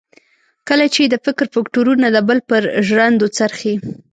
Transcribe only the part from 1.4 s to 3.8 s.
فکټورنه د بل پر ژرندو څرخي.